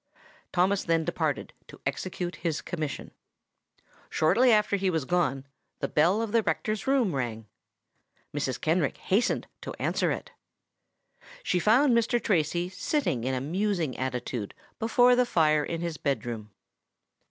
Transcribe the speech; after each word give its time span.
Thomas 0.51 0.83
then 0.83 1.05
departed 1.05 1.53
to 1.67 1.79
execute 1.85 2.37
his 2.37 2.61
commission. 2.61 3.11
Shortly 4.09 4.51
after 4.51 4.75
he 4.75 4.89
was 4.89 5.05
gone, 5.05 5.45
the 5.79 5.87
bell 5.87 6.23
of 6.23 6.31
the 6.31 6.41
rector's 6.41 6.87
room 6.87 7.13
rang. 7.15 7.45
Mrs. 8.33 8.59
Kenrick 8.59 8.97
hastened 8.97 9.45
to 9.61 9.75
answer 9.77 10.09
it. 10.11 10.31
She 11.43 11.59
found 11.59 11.95
Mr. 11.95 12.19
Tracy 12.19 12.67
sitting 12.67 13.23
in 13.25 13.35
a 13.35 13.41
musing 13.41 13.95
attitude 13.95 14.55
before 14.79 15.15
the 15.15 15.23
fire 15.23 15.63
in 15.63 15.81
his 15.81 15.97
bed 15.97 16.25
room. 16.25 16.49